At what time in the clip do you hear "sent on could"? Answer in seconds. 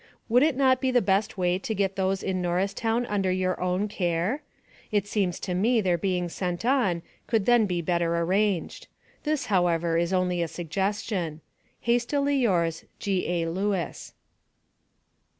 6.27-7.45